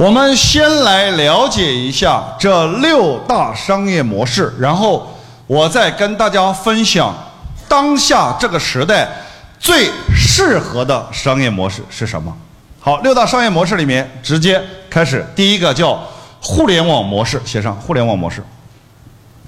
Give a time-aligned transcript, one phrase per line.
[0.00, 5.14] 我们先来了解一下这六大商业模式，然后
[5.46, 7.14] 我再跟大家分享
[7.68, 9.06] 当下这个时代
[9.58, 12.34] 最适合的商业模式是什么。
[12.80, 14.58] 好，六大商业模式里面直接
[14.88, 16.00] 开始，第一个叫
[16.40, 18.42] 互联网模式，写上互联网模式。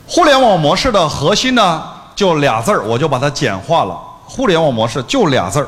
[0.06, 1.82] 互联网模式的核心呢，
[2.14, 3.98] 就俩字儿，我就把它简化了。
[4.26, 5.66] 互联网模式就俩字儿，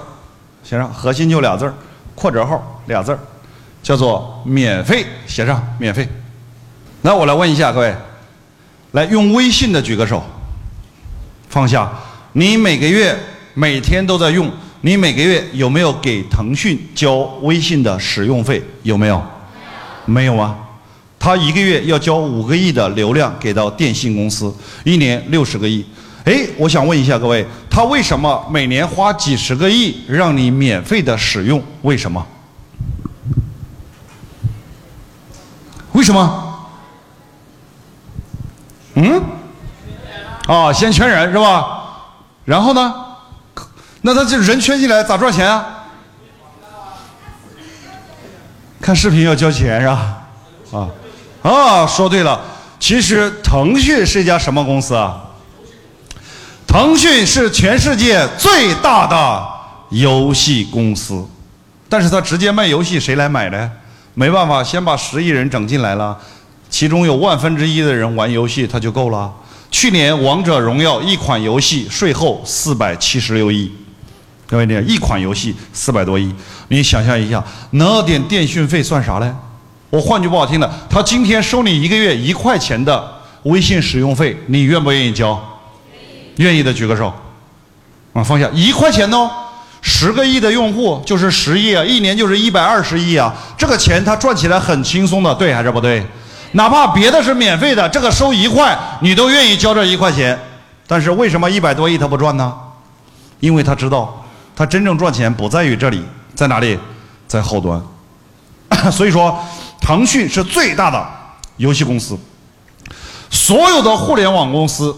[0.62, 1.72] 写上核心就俩字儿，
[2.14, 3.18] 括折号俩字儿。
[3.84, 6.08] 叫做免费，写上免费。
[7.02, 7.94] 那我来问一下各位，
[8.92, 10.24] 来用微信的举个手，
[11.50, 11.92] 放下。
[12.32, 13.14] 你每个月
[13.52, 18.60] 每天都在用，你每个月有没有给腾讯交微信的使用费？
[18.82, 19.22] 有没有？
[20.06, 20.58] 没有啊。
[21.18, 25.84] 他一个月要交五个亿的流量给到电信公司，一年六十个亿。
[26.24, 31.62] 哎，我想问一下各位，他为什么每年花几十个亿让你免费的使用？
[31.82, 32.26] 为什么？
[36.04, 36.66] 什么？
[38.94, 39.22] 嗯？
[40.46, 41.82] 啊，先圈人是吧？
[42.44, 42.94] 然后呢？
[44.02, 45.64] 那他这人圈进来咋赚钱啊？
[48.80, 50.26] 看视频要交钱是吧？
[50.72, 50.88] 啊
[51.42, 52.38] 啊，说对了。
[52.78, 55.22] 其实腾讯是一家什么公司啊？
[56.66, 59.48] 腾讯是全世界最大的
[59.88, 61.26] 游戏公司，
[61.88, 63.70] 但是他直接卖游戏，谁来买呢？
[64.14, 66.16] 没办法，先把十亿人整进来了，
[66.70, 69.32] 其中有万分之一的人玩游戏，他就够了。
[69.70, 73.70] 去年《王者荣耀》一款游戏税后四百七十六亿，
[74.46, 76.32] 各位，你一款游戏四百多亿，
[76.68, 77.42] 你想象一下，
[77.72, 79.34] 那点电讯费算啥嘞？
[79.90, 85.40] 我换句不好听的，他今天收你一个月一块钱的微信使用费，你愿不愿意交？
[86.36, 87.12] 愿意的举个手。
[88.12, 89.28] 啊，放下一块钱哦。
[89.86, 96.04] 十个亿的用户就是十亿啊，一年就是一百二十亿啊，这个钱他赚起来很轻松的，对还是不对？
[96.52, 100.38] 哪怕别的是免费的，这个收一块，你都愿意交这一块钱。
[100.86, 102.54] 但是为什么一百多亿他不赚呢？
[103.40, 104.24] 因为他知道，
[104.56, 106.02] 他真正赚钱不在于这里，
[106.34, 106.78] 在哪里？
[107.28, 107.80] 在后端。
[108.90, 109.38] 所以说，
[109.82, 111.06] 腾讯是最大的
[111.58, 112.18] 游戏公司，
[113.28, 114.96] 所有的互联网公司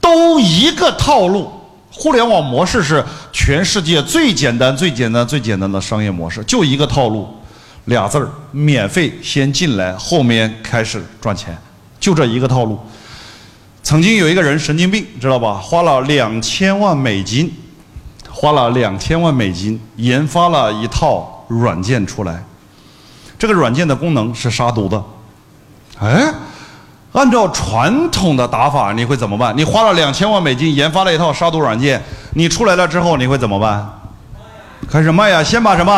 [0.00, 1.52] 都一个套路。
[2.00, 7.28] 互联网模式是全世界最简单、最简单、最简单的商业模式，就一个套路，
[7.84, 11.54] 俩字儿：免费先进来，后面开始赚钱，
[12.00, 12.80] 就这一个套路。
[13.82, 15.56] 曾经有一个人神经病，知道吧？
[15.56, 17.52] 花了两千万美金，
[18.30, 22.42] 花了两千万美金研发了一套软件出来，
[23.38, 25.04] 这个软件的功能是杀毒的，
[25.98, 26.32] 哎。
[27.12, 29.56] 按照传统的打法，你会怎么办？
[29.56, 32.00] 你花了两千万美金研发了一套杀毒软件，
[32.34, 33.84] 你出来了之后你会怎么办？
[34.88, 35.92] 开始卖呀，先把什么？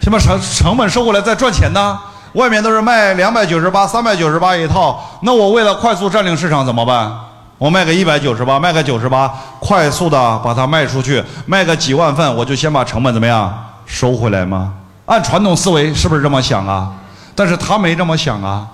[0.00, 1.98] 先把成成本收过来再赚钱呢？
[2.34, 7.10] 外面都是卖两百九十八、三百九十八一套，那我为了快速占领市场怎么办？
[7.56, 13.50] 我卖个一百九十八，卖个九十八，快速的把它卖出去，卖个几万份，我就先把成本怎么样
[13.86, 14.74] 收回来吗？
[15.06, 16.92] 按传统思维是不是这么想啊？
[17.34, 18.66] 但是他没这么想啊。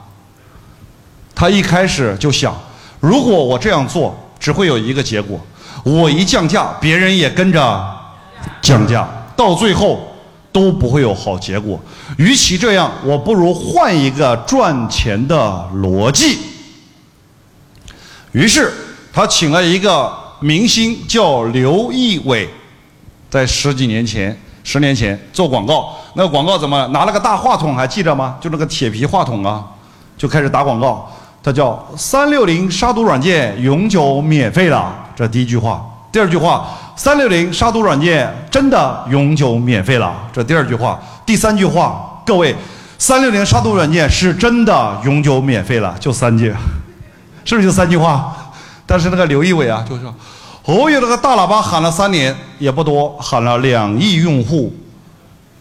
[1.43, 2.57] 他一开始就想，
[3.01, 5.41] 如果我这样做，只会有一个结果：
[5.83, 7.85] 我一降价，别人也跟着
[8.61, 10.01] 降价，到最后
[10.53, 11.81] 都不会有好结果。
[12.17, 16.39] 与其这样，我不如换一个赚钱的逻辑。
[18.31, 18.73] 于是
[19.13, 22.49] 他请了一个明星，叫刘仪伟，
[23.29, 25.93] 在十几年前、十年前做广告。
[26.15, 28.39] 那个广告怎么拿了个大话筒，还记得吗？
[28.41, 29.67] 就那个铁皮话筒啊，
[30.17, 31.13] 就开始打广告。
[31.43, 35.85] 它叫三六零杀毒软件永久免费了，这第一句话。
[36.13, 41.01] 第二句话，三六零杀毒软件真的永久免费了，这第二句话。
[41.25, 42.55] 第三句话，各位，
[42.99, 46.55] 三六零杀毒软件是真的永久免费了，就三句，
[47.45, 48.37] 是不是就三句话？
[48.85, 50.15] 但是那个刘仪伟啊，就说，
[50.67, 54.73] 哦哟，那个大喇叭喊了三年也不多，喊了两亿用户，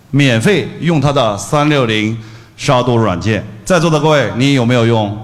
[0.09, 2.17] 免费用他的三六零
[2.57, 3.43] 杀毒软件。
[3.63, 5.17] 在座的各位，你有没有用？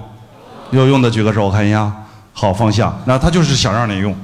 [0.70, 1.90] 有用的举个手，我看一下。
[2.32, 2.92] 好，放下。
[3.04, 4.16] 那他就是想让你用。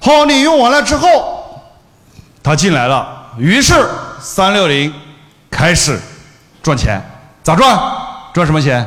[0.00, 1.60] 好，你用完了之后，
[2.42, 3.26] 他进来了。
[3.36, 3.74] 于是
[4.20, 4.92] 三六零
[5.50, 5.98] 开始
[6.62, 7.02] 赚钱。
[7.42, 7.76] 咋赚？
[8.32, 8.86] 赚什么钱？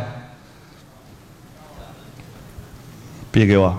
[3.31, 3.75] 别给我。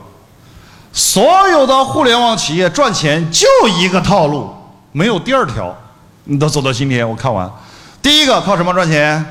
[0.92, 4.54] 所有的互联网企业赚钱就一个套路，
[4.92, 5.74] 没有第二条。
[6.24, 7.50] 你都走到今天，我看完。
[8.02, 9.24] 第一个靠什么赚钱？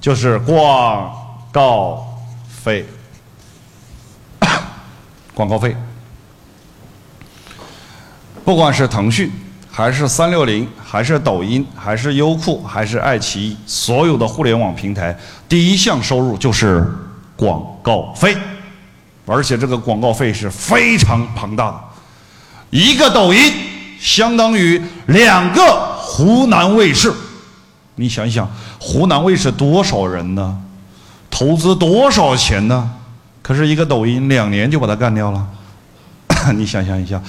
[0.00, 1.10] 就是广
[1.52, 2.04] 告。
[2.66, 2.84] 费，
[5.32, 5.76] 广告费，
[8.44, 9.30] 不管是腾讯
[9.70, 15.16] 还是三六零，还是抖音，还是优酷，还是爱奇艺，所有的互联网平台，
[15.48, 16.84] 第一项收入就是
[17.36, 18.36] 广告费，
[19.26, 21.80] 而且这个广告费是非常庞大的。
[22.70, 23.40] 一个抖音
[24.00, 25.62] 相当于两个
[26.00, 27.14] 湖南卫视，
[27.94, 30.62] 你想一想，湖南卫视多少人呢？
[31.38, 32.90] 投资多少钱呢？
[33.42, 35.46] 可是一个抖音两年就把它干掉了。
[36.56, 37.20] 你想象一下，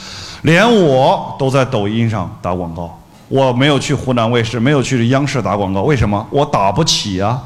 [0.43, 6.25] 连我都在抖音上打广告，我没有去湖南卫视，没有去央视打广告，为什么？
[6.29, 7.37] 我打不起啊，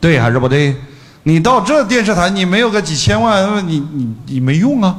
[0.00, 0.74] 对还是不对？
[1.22, 4.96] 你到这电视台，你没有个几千万，你你你没用啊。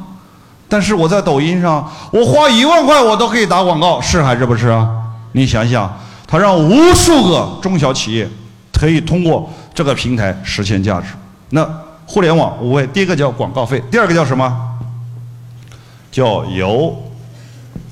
[0.69, 4.87] 但是我在抖音上，我花一万块，我都可以打广告，是还是不是啊？
[5.33, 5.93] 你想想，
[6.25, 8.29] 他让无数个中小企业
[8.71, 11.07] 可以通过这个平台实现价值。
[11.49, 11.69] 那
[12.07, 14.71] 互联网五位，第一个叫广告费，第二个叫什么？
[16.11, 17.11] 叫游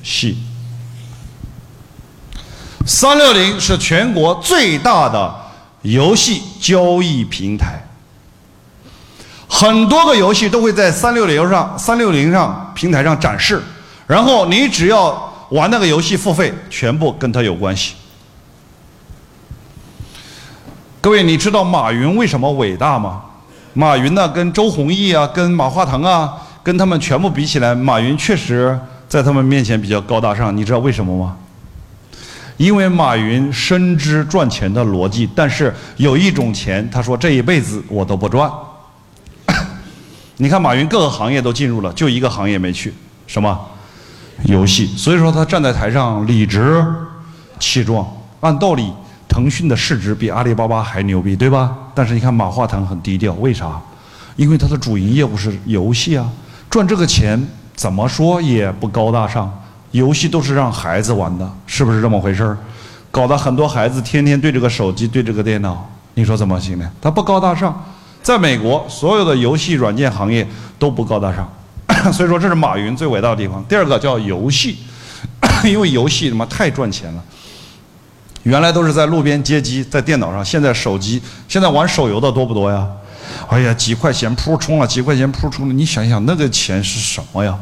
[0.01, 0.37] 戏，
[2.85, 5.35] 三六零是全国最大的
[5.81, 7.83] 游戏交易平台，
[9.49, 13.61] 很多个游戏都会在三六零上、三六零上平台上展示，
[14.07, 17.95] 然后你只要玩那个游戏付费，全部跟它有关系。
[21.03, 23.21] 各位，你知道马云为什么伟大吗？
[23.73, 26.33] 马云呢，跟周鸿祎啊，跟马化腾啊。
[26.63, 28.79] 跟他们全部比起来，马云确实
[29.09, 30.55] 在他们面前比较高大上。
[30.55, 31.35] 你知道为什么吗？
[32.55, 38.49] 因为马云深知赚钱的逻辑，但是有一种钱，他说这一辈子我都不赚。
[40.37, 42.93] 你看马云各个行业都进入了，就一个行业没去，
[43.27, 43.59] 什么？
[44.45, 44.87] 游戏。
[44.95, 46.81] 所以说他站在台上理直
[47.59, 48.07] 气壮。
[48.39, 48.89] 按道理，
[49.33, 51.75] 腾讯的市值比阿里巴巴还牛逼，对吧？
[51.95, 53.81] 但是你看马化腾很低调，为啥？
[54.35, 56.29] 因为他的主营业务是游戏啊。
[56.69, 57.43] 赚这个钱
[57.75, 59.51] 怎么说也不高大上，
[59.89, 62.55] 游戏都是让孩子玩的，是不是这么回事儿？
[63.09, 66.87] 搞得很多孩子天天对着个手机，对这个电脑，你说怎么行呢？
[67.01, 67.83] 他不高大上，
[68.21, 70.47] 在美国，所有的游戏软件行业
[70.77, 71.51] 都不高大上，
[72.13, 73.65] 所以说这是马云最伟大的地方。
[73.67, 74.77] 第二个叫游戏，
[75.65, 77.23] 因为游戏他妈太赚钱了，
[78.43, 82.87] 原来都是在路边接机，在电脑上，现在手机，现在玩手游的多不多呀？
[83.49, 87.57] 哎呀，几块钱扑充了，几块钱扑充了，你想想那个钱是什么呀？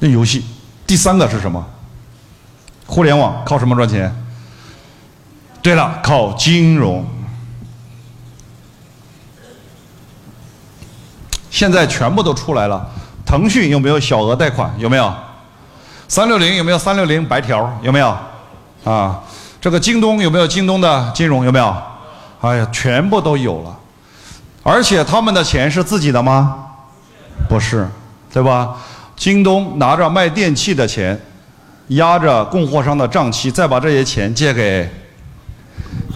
[0.00, 0.44] 那游戏，
[0.86, 1.64] 第三个是什么？
[2.86, 4.14] 互联网靠什么赚钱？
[5.62, 7.06] 对了，靠金融。
[11.50, 12.90] 现在全部都出来了，
[13.26, 14.72] 腾讯有没有小额贷款？
[14.78, 15.14] 有没有？
[16.08, 17.78] 三六零有没有三六零白条？
[17.82, 18.16] 有没有？
[18.84, 19.22] 啊，
[19.62, 21.44] 这个京东有没有京东的金融？
[21.44, 21.76] 有没有？
[22.40, 23.78] 哎呀，全部都有了。
[24.64, 26.66] 而且他们的钱是自己的吗？
[27.48, 27.88] 不是，
[28.32, 28.74] 对吧？
[29.14, 31.16] 京东拿着卖电器的钱，
[31.88, 34.90] 压着供货商的账期，再把这些钱借给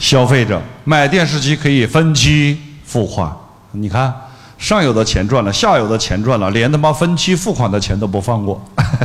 [0.00, 3.31] 消费者，买电视机可以分期付款。
[3.70, 4.12] 你看，
[4.58, 8.60] 上游的钱赚了，下游的钱赚了，连他妈分期付款的钱都不放过，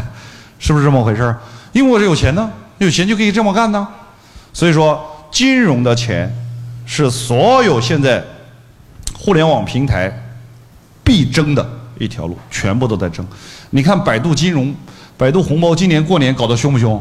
[0.57, 1.35] 是不是这么回事
[1.73, 2.49] 因为我是有钱呢，
[2.79, 3.87] 有钱就可以这么干呢。
[4.53, 6.33] 所以说，金融的钱
[6.85, 8.23] 是所有现在。
[9.23, 10.11] 互联网平台
[11.03, 11.63] 必争的
[11.99, 13.23] 一条路，全部都在争。
[13.69, 14.73] 你看百度金融、
[15.15, 16.99] 百度红包，今年过年搞得凶不凶？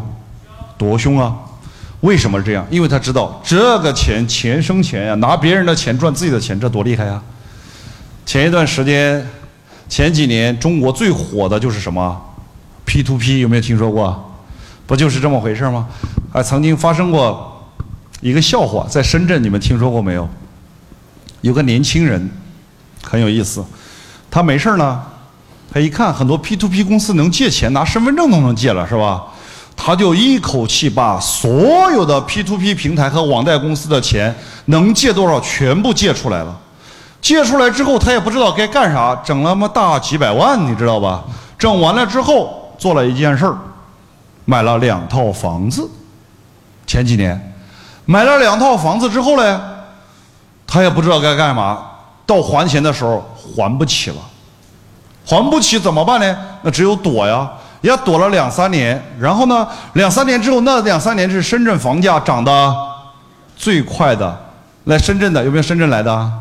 [0.76, 1.34] 多凶啊！
[2.00, 2.66] 为什么这样？
[2.70, 7.22] 因为他知道这个钱钱生钱呀，拿别人的钱赚自己的钱，这多厉害啊！
[8.26, 9.26] 前一段时间，
[9.88, 12.20] 前几年中国最火的就是什么
[12.84, 14.30] ？P to P 有没有听说过？
[14.86, 15.88] 不就是这么回事吗？
[16.30, 17.49] 还曾经发生过
[18.20, 20.28] 一个笑话，在深圳，你们听说过没有？
[21.40, 22.30] 有个年轻人
[23.02, 23.64] 很有意思，
[24.30, 25.02] 他没事呢，
[25.72, 29.24] 他一看很多 P to P 公司能借钱，拿身份证都能借了，是吧？
[29.74, 34.34] 他就一口气把所有的 P to P 平台和网贷公司的钱
[34.66, 36.54] 能借多少全部借出来了。
[37.22, 41.24] 借出来之后，他也不知道该干啥，整了么大几百万，你知道吧？
[41.58, 43.56] 整完了之后，做了一件事儿，
[44.44, 45.88] 买了两套房子。
[46.86, 47.49] 前几年
[48.10, 49.60] 买了两套房子之后呢？
[50.66, 51.78] 他也不知道该干嘛，
[52.26, 54.16] 到还钱的时候还不起了，
[55.24, 56.36] 还不起怎么办呢？
[56.62, 57.48] 那只有躲呀，
[57.82, 59.00] 也躲了两三年。
[59.20, 62.74] 然后呢，两三年之后，那两三年是深圳房价涨得
[63.56, 64.36] 最快的。
[64.86, 66.32] 来深圳的有没有深圳来的？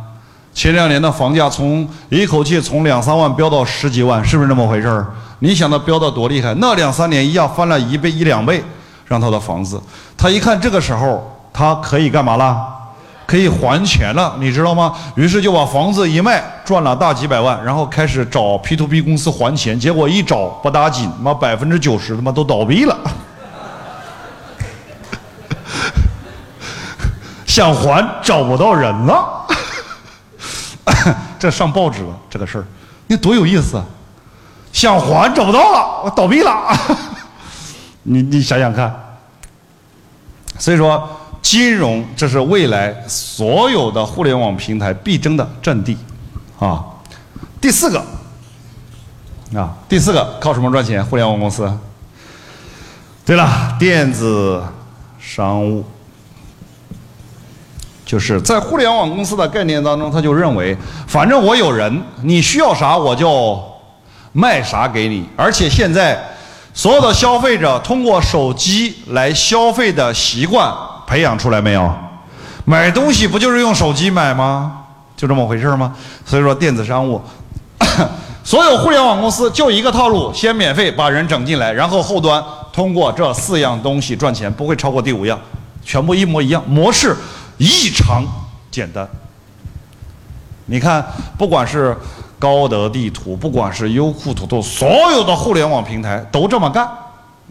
[0.52, 5.06] 前两年的房价从一口气从两三万飙到十几万，是不是那么回事儿？
[5.38, 6.52] 你想它飙得多厉害？
[6.56, 8.64] 那两三年一下翻了一倍一两倍，
[9.06, 9.80] 让他的房子，
[10.18, 12.66] 他一看这个时候他可以干嘛了？
[13.26, 14.96] 可以还钱了，你知道吗？
[15.16, 19.78] 于是就把房子一卖，赚了大几百万，然后开始找 P to P 公司还钱。
[19.78, 22.98] 结果一找不打紧，妈百分之九十他妈都倒闭了，
[27.46, 29.46] 想还找不到人了，
[31.38, 32.64] 这上报纸了这个事儿，
[33.08, 33.84] 你多有意思啊！
[34.72, 36.56] 想还找不到了，我倒闭了，
[38.04, 39.18] 你你想想看，
[40.58, 41.19] 所以说。
[41.42, 45.98] 金融这是未来所有的互联网平台必争的阵地，
[46.60, 46.84] 啊。
[47.60, 48.00] 第四个，
[49.56, 51.04] 啊，第四个靠什么赚钱？
[51.04, 51.72] 互联网公司。
[53.26, 54.64] 对了，电子
[55.20, 55.84] 商务，
[58.06, 60.78] 就是在互联网公司的概念当中，他就认为，
[61.08, 63.62] 反正我有人，你需要啥我就
[64.32, 66.18] 卖啥给你，而且现在。
[66.72, 70.72] 所有的消费者通过手机来消费的习惯
[71.10, 71.92] 培养出来没有？
[72.66, 74.84] 买东西不就是用手机买吗？
[75.18, 75.96] 就这么回事吗？
[76.24, 77.20] 所以说电子商务，
[78.46, 85.40] 所有互联网公司就一个套路：先免费把人整进来，然后后端通过这四样东西赚钱，不会超过第五样，
[85.84, 87.16] 全部一模一样，模式
[87.58, 88.24] 异常
[88.70, 89.10] 简单。
[90.68, 91.04] 你看，
[91.40, 91.98] 不管是。
[92.42, 96.90] 高德地图，不管是优酷土豆，所有的互联网平台都这么干，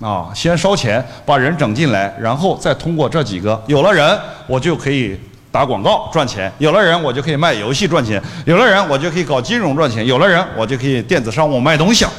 [0.00, 5.18] 啊，先烧钱把人整进来，然后再通过这几个，有了人我就可以
[5.50, 12.12] 打广告赚钱，有了人我就可以卖游戏赚钱，有了人我就可以搞金融赚钱，有了人我就可以电子商务卖东西了，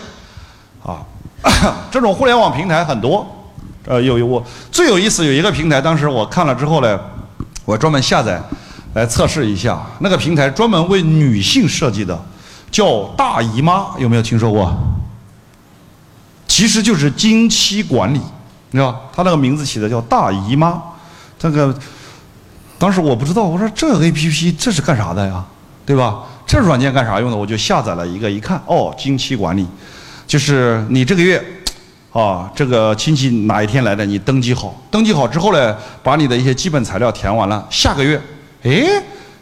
[0.84, 1.06] 啊，
[1.90, 3.26] 这种互联网平台很多，
[3.86, 7.00] 呃，有有我最有意思有一个平台，当时我看了之后呢，
[7.64, 8.42] 我专门下载
[8.94, 12.20] 来测试一下，那个平台专门为女性设计的。
[12.72, 14.72] 叫大姨妈有没有听说过？
[16.50, 18.20] 其实就是经期管理，
[18.72, 20.82] 你知道他那个名字起的叫大姨妈，
[21.38, 21.74] 这个
[22.77, 25.46] 当时我不知道，我说这 A P P 这是干啥的呀？
[25.86, 26.24] 对吧？
[26.46, 27.38] 这软件干啥用的？
[27.38, 29.65] 我就下载了一个，一看哦，经期管理，
[30.27, 31.41] 就是你这个月
[32.12, 38.22] 啊，这个亲戚哪一天来的，你登记好，登记好之后呢，把你的一些基本材料填完了，下个月，
[38.63, 39.01] 哎。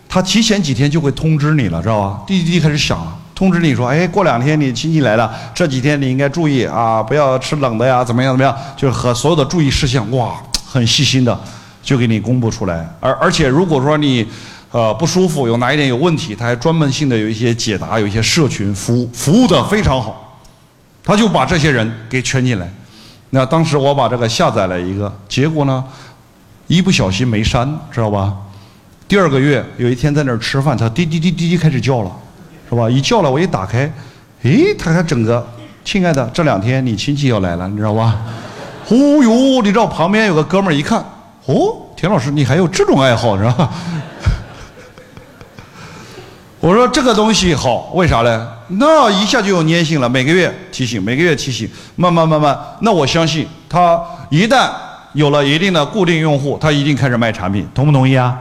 [0.09, 2.21] 他提前几天就会通知你了，知道吧？
[2.25, 11.39] 滴滴滴开始响了，通知你说：“哎，过两天你亲戚来了，这几天你应该注意啊，不要吃冷的呀，怎么样怎么样？”就是和所有的注意事项，哇，很细心的
[11.83, 12.89] 就给你公布出来。
[12.99, 14.25] 而而且如果说你
[14.71, 20.41] 呃不舒服，有哪一点有问题，他还专门性的有一些解答，有一些社群服务，服务的非常好。
[21.03, 22.67] 他就把这些人给圈进来。
[23.29, 25.83] 那当时我把这个下载了一个，结果呢，
[26.65, 28.33] 一不小心没删，知道吧？
[29.07, 32.11] 第二个月有一天在那儿吃饭，他滴滴滴滴滴开始叫了，
[32.69, 32.89] 是吧？
[32.89, 33.91] 一叫了，我一打开，
[34.43, 35.45] 诶，他还整个，
[35.83, 38.17] 亲爱的，这两天你亲戚要来了，你知道吧？
[38.89, 41.03] 哦哟，你知道旁边有个哥们儿一看，
[41.45, 43.69] 哦，田老师你还有这种爱好是吧？
[46.59, 48.39] 我说这个东西好，为啥嘞？
[48.67, 54.69] 那一下就有粘性了，每个月提醒，每个月提醒，慢慢慢慢，那我相信他一旦
[55.13, 58.37] 有了一定的固定用户，他一定开始卖产品，同不同意啊？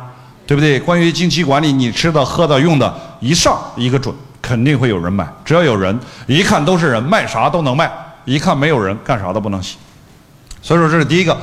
[0.47, 0.81] 对不对？
[0.81, 5.27] 关于经期管理，你吃的、喝的、用的，一上一个准，肯定会有人买。
[5.45, 7.87] 只要有人，一看都是人，卖啥都能卖；
[8.25, 9.79] 一看没有人，干啥都不能行。
[10.63, 11.37] 所以说，这是第一个，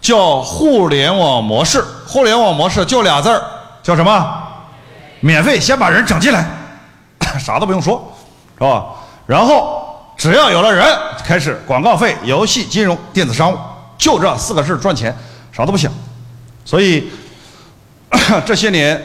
[0.00, 1.84] 叫互联网模式。
[2.06, 3.42] 互联网模式就俩字儿，
[3.82, 4.42] 叫什么？
[5.20, 6.46] 免费，先把人整进来，
[7.38, 8.12] 啥都不用说，
[8.58, 8.84] 是吧？
[9.26, 10.86] 然后只要有了人，
[11.24, 13.58] 开始广告费、游戏、金融、电子商务，
[13.96, 15.16] 就这四个事赚钱，
[15.52, 15.92] 啥都不想。
[16.64, 17.10] 所以。
[18.46, 19.04] 这些年，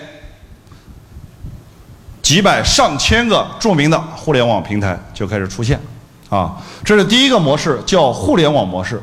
[2.29, 5.81] 几百上千个著名的互联网平台就开始出现，
[6.29, 6.55] 啊，
[6.85, 9.01] 这是第一个模式，叫互联网模式。